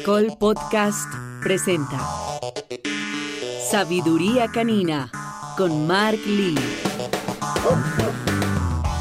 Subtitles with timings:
[0.00, 1.12] Caracol Podcast
[1.42, 2.00] presenta
[3.70, 5.10] Sabiduría Canina
[5.58, 6.54] con Mark Lee.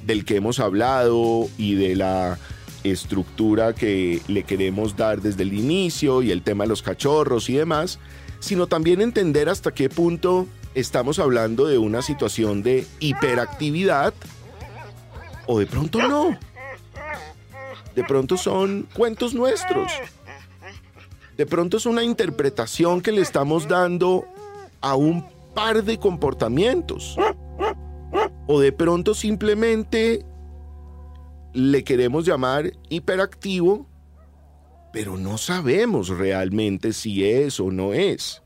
[0.07, 2.39] del que hemos hablado y de la
[2.83, 7.55] estructura que le queremos dar desde el inicio y el tema de los cachorros y
[7.55, 7.99] demás,
[8.41, 14.13] sino también entender hasta qué punto estamos hablando de una situación de hiperactividad
[15.47, 16.39] o de pronto no.
[17.95, 19.93] De pronto son cuentos nuestros.
[21.37, 24.25] De pronto es una interpretación que le estamos dando
[24.81, 27.17] a un par de comportamientos.
[28.47, 30.25] O de pronto simplemente
[31.53, 33.87] le queremos llamar hiperactivo,
[34.93, 38.43] pero no sabemos realmente si es o no es.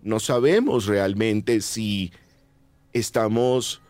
[0.00, 2.12] No sabemos realmente si
[2.92, 3.82] estamos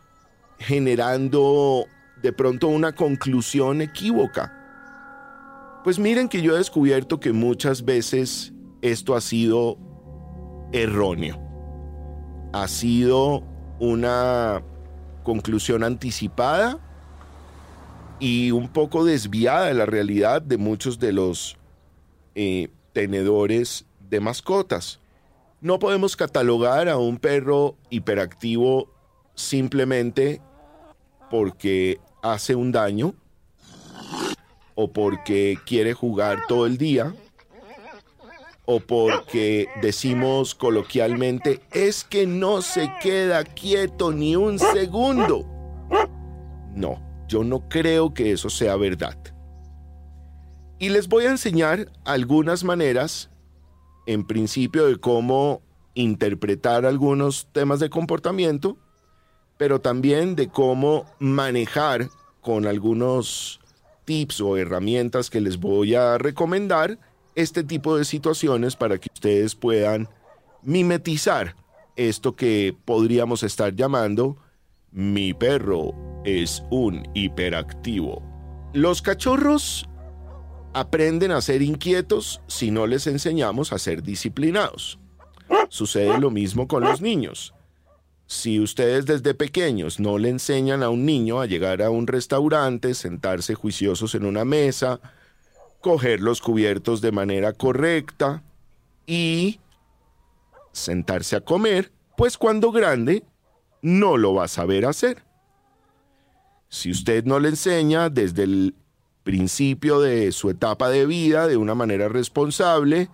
[0.59, 1.87] generando
[2.23, 4.55] de pronto una conclusión equívoca.
[5.84, 9.78] Pues miren que yo he descubierto que muchas veces esto ha sido
[10.73, 11.41] erróneo.
[12.53, 13.44] Ha sido
[13.78, 14.62] una
[15.22, 16.78] conclusión anticipada
[18.19, 21.56] y un poco desviada de la realidad de muchos de los
[22.34, 25.00] eh, tenedores de mascotas.
[25.60, 28.91] No podemos catalogar a un perro hiperactivo
[29.34, 30.41] simplemente
[31.31, 33.15] porque hace un daño
[34.75, 37.15] o porque quiere jugar todo el día
[38.71, 45.47] o porque decimos coloquialmente es que no se queda quieto ni un segundo.
[46.75, 49.16] No, yo no creo que eso sea verdad.
[50.78, 53.31] Y les voy a enseñar algunas maneras,
[54.06, 55.62] en principio, de cómo
[55.95, 58.77] interpretar algunos temas de comportamiento
[59.59, 62.09] pero también de cómo manejar
[62.41, 63.61] con algunos
[64.05, 66.99] tips o herramientas que les voy a recomendar
[67.35, 70.09] este tipo de situaciones para que ustedes puedan
[70.63, 71.55] mimetizar
[71.97, 74.37] esto que podríamos estar llamando
[74.91, 75.95] mi perro
[76.25, 78.23] es un hiperactivo.
[78.73, 79.89] Los cachorros
[80.73, 84.99] aprenden a ser inquietos si no les enseñamos a ser disciplinados.
[85.69, 87.55] Sucede lo mismo con los niños.
[88.28, 92.93] Si ustedes desde pequeños no le enseñan a un niño a llegar a un restaurante,
[92.93, 95.00] sentarse juiciosos en una mesa,
[95.81, 98.43] coger los cubiertos de manera correcta
[99.06, 99.61] y
[100.72, 103.25] sentarse a comer, pues cuando grande
[103.81, 105.25] no lo va a saber hacer.
[106.69, 108.75] Si usted no le enseña desde el
[109.22, 113.09] principio de su etapa de vida de una manera responsable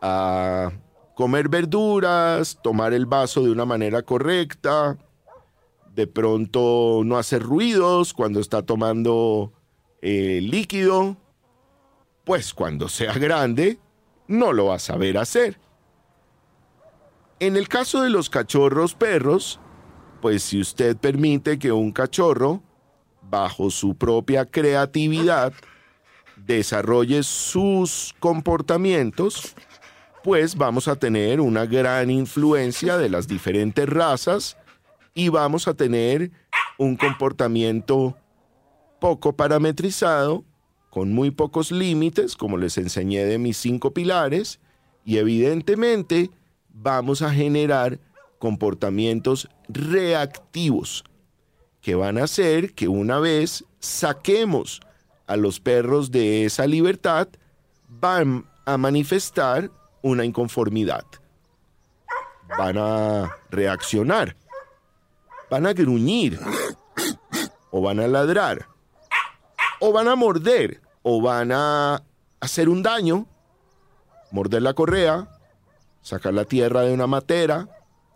[0.00, 0.70] a
[1.14, 4.96] comer verduras, tomar el vaso de una manera correcta,
[5.94, 9.52] de pronto no hacer ruidos cuando está tomando
[10.00, 11.16] eh, líquido,
[12.24, 13.78] pues cuando sea grande
[14.26, 15.58] no lo va a saber hacer.
[17.40, 19.60] En el caso de los cachorros perros,
[20.20, 22.62] pues si usted permite que un cachorro,
[23.20, 25.52] bajo su propia creatividad,
[26.36, 29.54] desarrolle sus comportamientos,
[30.22, 34.56] pues vamos a tener una gran influencia de las diferentes razas
[35.14, 36.30] y vamos a tener
[36.78, 38.16] un comportamiento
[39.00, 40.44] poco parametrizado,
[40.90, 44.60] con muy pocos límites, como les enseñé de mis cinco pilares,
[45.04, 46.30] y evidentemente
[46.68, 47.98] vamos a generar
[48.38, 51.04] comportamientos reactivos
[51.80, 54.80] que van a hacer que una vez saquemos
[55.26, 57.28] a los perros de esa libertad,
[57.88, 59.70] van a manifestar
[60.02, 61.04] una inconformidad.
[62.58, 64.36] Van a reaccionar,
[65.50, 66.38] van a gruñir,
[67.70, 68.68] o van a ladrar,
[69.80, 70.80] o van a morder.
[71.04, 72.00] O van a
[72.38, 73.26] hacer un daño,
[74.30, 75.28] morder la correa,
[76.00, 77.68] sacar la tierra de una matera.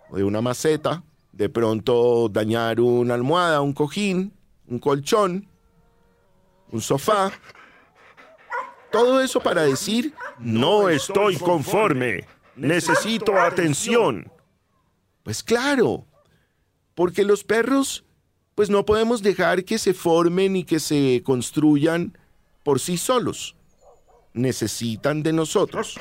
[0.09, 1.03] O de una maceta,
[1.33, 4.33] de pronto dañar una almohada, un cojín,
[4.69, 5.49] un colchón,
[6.71, 7.33] un sofá.
[8.93, 12.25] Todo eso para decir, no estoy conforme,
[12.57, 14.31] necesito atención.
[15.23, 16.07] Pues claro,
[16.95, 18.05] porque los perros,
[18.55, 22.17] pues no podemos dejar que se formen y que se construyan
[22.63, 23.57] por sí solos.
[24.33, 25.99] Necesitan de nosotros.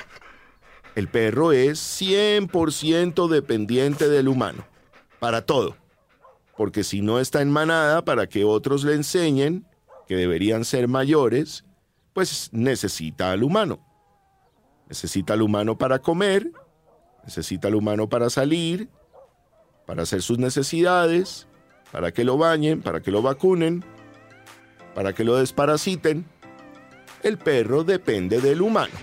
[0.96, 4.66] El perro es 100% dependiente del humano,
[5.20, 5.76] para todo.
[6.56, 9.66] Porque si no está en manada para que otros le enseñen,
[10.08, 11.66] que deberían ser mayores,
[12.14, 13.80] pues necesita al humano.
[14.88, 16.52] Necesita al humano para comer,
[17.24, 18.90] necesita al humano para salir,
[19.86, 21.48] para hacer sus necesidades,
[21.92, 23.84] para que lo bañen, para que lo vacunen,
[24.94, 26.26] para que lo desparasiten.
[27.24, 28.94] El perro depende del humano.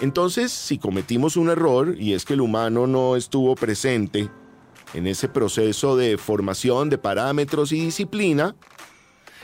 [0.00, 4.28] Entonces, si cometimos un error y es que el humano no estuvo presente
[4.94, 8.56] en ese proceso de formación de parámetros y disciplina,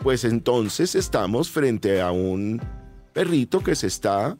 [0.02, 2.60] pues entonces estamos frente a un
[3.12, 4.36] perrito que se está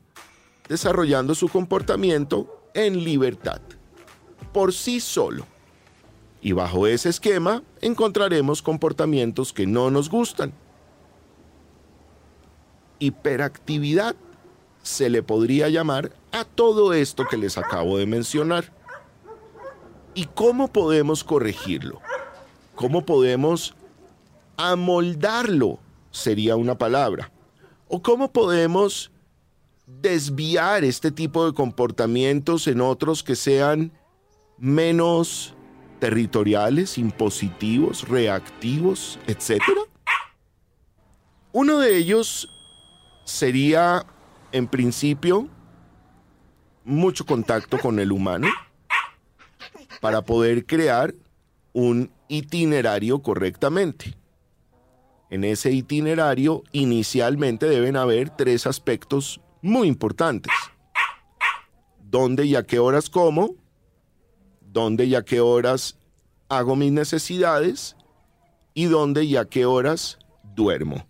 [0.68, 3.60] desarrollando su comportamiento en libertad,
[4.52, 5.46] por sí solo.
[6.40, 10.52] Y bajo ese esquema encontraremos comportamientos que no nos gustan.
[13.00, 14.14] Hiperactividad
[14.82, 18.72] se le podría llamar a todo esto que les acabo de mencionar.
[20.14, 22.00] ¿Y cómo podemos corregirlo?
[22.74, 23.74] ¿Cómo podemos
[24.56, 25.78] amoldarlo?
[26.10, 27.30] Sería una palabra.
[27.88, 29.10] ¿O cómo podemos
[29.88, 33.92] desviar este tipo de comportamientos en otros que sean
[34.58, 35.54] menos
[35.98, 39.62] territoriales, impositivos, reactivos, etc.
[41.52, 42.48] Uno de ellos
[43.24, 44.06] sería,
[44.52, 45.48] en principio,
[46.84, 48.48] mucho contacto con el humano
[50.00, 51.14] para poder crear
[51.72, 54.16] un itinerario correctamente.
[55.30, 60.52] En ese itinerario inicialmente deben haber tres aspectos muy importantes.
[61.98, 63.56] ¿Dónde y a qué horas como?
[64.72, 65.96] dónde y a qué horas
[66.48, 67.96] hago mis necesidades
[68.74, 70.18] y dónde y a qué horas
[70.54, 71.06] duermo.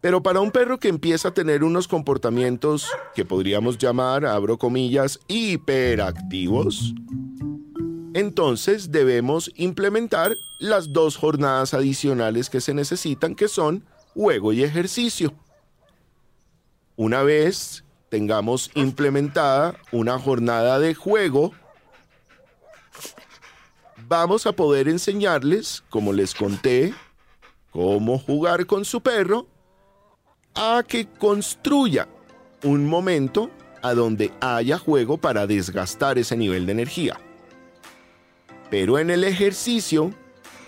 [0.00, 5.18] Pero para un perro que empieza a tener unos comportamientos que podríamos llamar, abro comillas,
[5.26, 6.94] hiperactivos,
[8.14, 13.84] entonces debemos implementar las dos jornadas adicionales que se necesitan, que son
[14.14, 15.34] juego y ejercicio.
[16.96, 21.52] Una vez tengamos implementada una jornada de juego,
[24.08, 26.94] vamos a poder enseñarles, como les conté,
[27.70, 29.46] cómo jugar con su perro,
[30.54, 32.08] a que construya
[32.62, 33.50] un momento
[33.82, 37.20] a donde haya juego para desgastar ese nivel de energía.
[38.70, 40.12] Pero en el ejercicio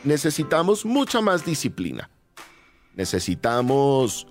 [0.05, 2.11] necesitamos mucha más disciplina.
[2.95, 4.27] Necesitamos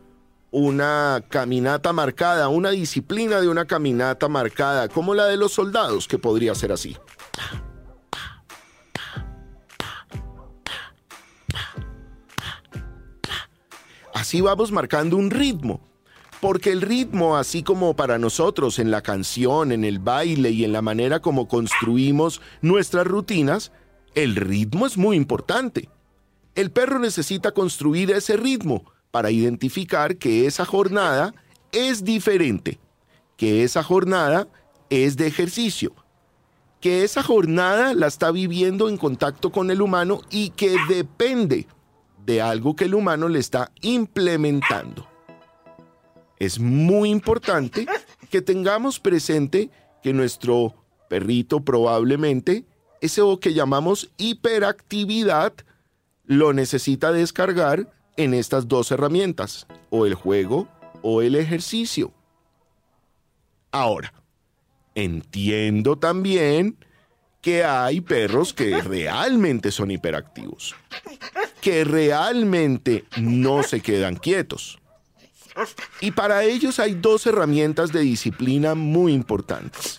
[0.52, 6.18] una caminata marcada, una disciplina de una caminata marcada, como la de los soldados, que
[6.18, 6.96] podría ser así.
[14.14, 15.80] Así vamos marcando un ritmo,
[16.42, 20.74] porque el ritmo, así como para nosotros en la canción, en el baile y en
[20.74, 23.72] la manera como construimos nuestras rutinas,
[24.16, 25.89] el ritmo es muy importante.
[26.56, 31.34] El perro necesita construir ese ritmo para identificar que esa jornada
[31.72, 32.80] es diferente,
[33.36, 34.48] que esa jornada
[34.90, 35.94] es de ejercicio,
[36.82, 41.68] que esa jornada la está viviendo en contacto con el humano y que depende
[42.26, 45.08] de algo que el humano le está implementando.
[46.40, 47.88] Es muy importante
[48.30, 49.72] que tengamos presente
[50.04, 50.76] que nuestro
[51.10, 52.66] perrito probablemente
[53.02, 55.54] eso que llamamos hiperactividad
[56.26, 60.67] lo necesita descargar en estas dos herramientas, o el juego
[61.01, 62.12] o el ejercicio.
[63.71, 64.13] Ahora,
[64.95, 66.77] entiendo también
[67.41, 70.75] que hay perros que realmente son hiperactivos,
[71.62, 74.79] que realmente no se quedan quietos.
[76.01, 79.97] Y para ellos hay dos herramientas de disciplina muy importantes.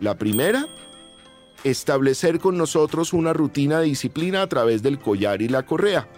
[0.00, 0.66] La primera,
[1.62, 6.08] establecer con nosotros una rutina de disciplina a través del collar y la correa.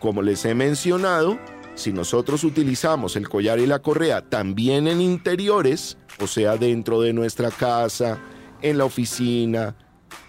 [0.00, 1.38] Como les he mencionado,
[1.74, 7.12] si nosotros utilizamos el collar y la correa también en interiores, o sea, dentro de
[7.12, 8.18] nuestra casa,
[8.62, 9.76] en la oficina,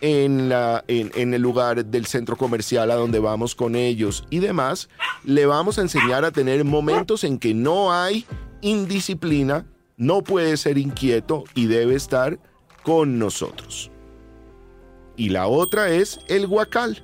[0.01, 4.89] en, la, en, el lugar del centro comercial a donde vamos con ellos y demás,
[5.23, 8.25] le vamos a enseñar a tener momentos en que no hay
[8.61, 9.65] indisciplina,
[9.97, 12.39] no puede ser inquieto y debe estar
[12.83, 13.91] con nosotros.
[15.17, 17.03] Y la otra es el guacal.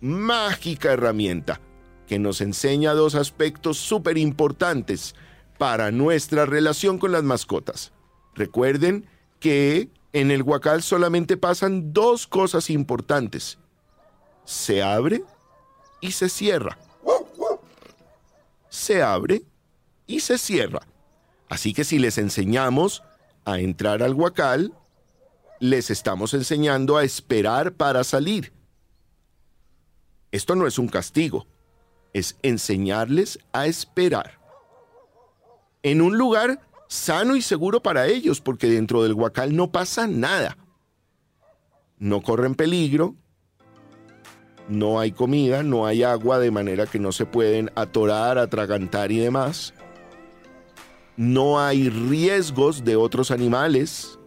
[0.00, 1.60] Mágica herramienta
[2.06, 5.14] que nos enseña dos aspectos súper importantes
[5.58, 7.92] para nuestra relación con las mascotas.
[8.34, 9.06] Recuerden
[9.40, 13.58] que en el guacal solamente pasan dos cosas importantes.
[14.44, 15.22] Se abre
[16.00, 16.78] y se cierra.
[18.70, 19.42] Se abre
[20.06, 20.80] y se cierra.
[21.48, 23.02] Así que si les enseñamos
[23.44, 24.72] a entrar al guacal,
[25.60, 28.52] les estamos enseñando a esperar para salir.
[30.30, 31.46] Esto no es un castigo,
[32.12, 34.38] es enseñarles a esperar.
[35.82, 40.56] En un lugar sano y seguro para ellos, porque dentro del huacal no pasa nada.
[41.98, 43.14] No corren peligro,
[44.68, 49.18] no hay comida, no hay agua, de manera que no se pueden atorar, atragantar y
[49.18, 49.72] demás.
[51.16, 54.17] No hay riesgos de otros animales,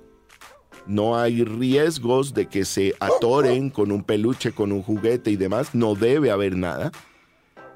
[0.88, 5.74] no hay riesgos de que se atoren con un peluche, con un juguete y demás,
[5.74, 6.92] no debe haber nada,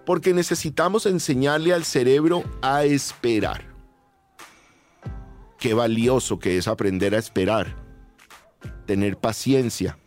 [0.06, 3.74] porque necesitamos enseñarle al cerebro a esperar.
[5.60, 7.76] Qué valioso que es aprender a esperar,
[8.86, 9.98] tener paciencia,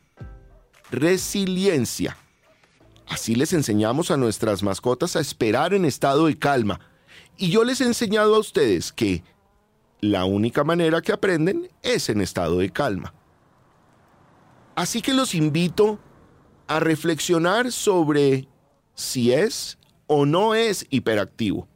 [0.91, 2.17] resiliencia.
[3.09, 6.81] Así les enseñamos a nuestras mascotas a esperar en estado de calma.
[7.37, 9.23] Y yo les he enseñado a ustedes que
[10.01, 13.15] la única manera que aprenden es en estado de calma.
[14.75, 15.99] Así que los invito
[16.69, 18.49] a reflexionar sobre
[18.95, 21.67] si es o no es hiperactivo.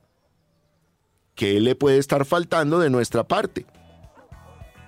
[1.35, 3.67] ¿Qué le puede estar faltando de nuestra parte?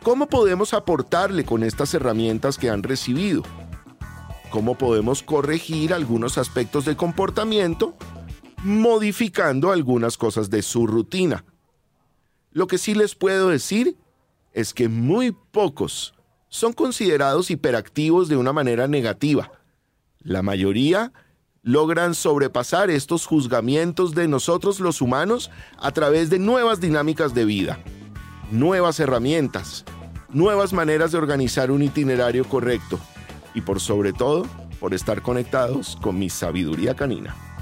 [0.03, 3.43] ¿Cómo podemos aportarle con estas herramientas que han recibido?
[4.51, 7.95] ¿Cómo podemos corregir algunos aspectos de comportamiento
[8.63, 11.45] modificando algunas cosas de su rutina?
[12.55, 13.97] Lo que sí les puedo decir
[14.53, 16.15] es que muy pocos
[16.49, 19.51] son considerados hiperactivos de una manera negativa.
[20.21, 21.13] La mayoría
[21.63, 27.81] logran sobrepasar estos juzgamientos de nosotros los humanos a través de nuevas dinámicas de vida,
[28.53, 29.85] nuevas herramientas,
[30.29, 33.01] nuevas maneras de organizar un itinerario correcto
[33.53, 34.47] y por sobre todo
[34.79, 37.54] por estar conectados con mi sabiduría canina.